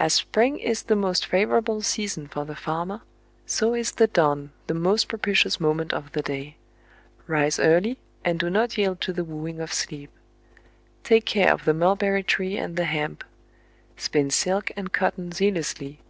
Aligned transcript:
"As 0.00 0.12
spring 0.14 0.58
is 0.58 0.82
the 0.82 0.96
most 0.96 1.24
favorable 1.26 1.80
season 1.80 2.26
for 2.26 2.44
the 2.44 2.56
farmer, 2.56 3.02
so 3.46 3.72
is 3.72 3.92
the 3.92 4.08
dawn 4.08 4.50
the 4.66 4.74
most 4.74 5.06
propitious 5.06 5.60
moment 5.60 5.92
of 5.94 6.10
the 6.10 6.22
day." 6.22 6.56
Rise 7.28 7.60
early, 7.60 7.96
and 8.24 8.40
do 8.40 8.50
not 8.50 8.76
yield 8.76 9.00
to 9.02 9.12
the 9.12 9.22
wooing 9.22 9.60
of 9.60 9.72
sleep." 9.72 10.10
Take 11.04 11.24
care 11.24 11.52
of 11.52 11.66
the 11.66 11.72
mulberry 11.72 12.24
tree 12.24 12.56
and 12.56 12.74
the 12.74 12.86
hemp." 12.86 13.22
Spin 13.96 14.28
silk 14.28 14.72
and 14.76 14.92
cotton 14.92 15.30
zealously. 15.30 16.00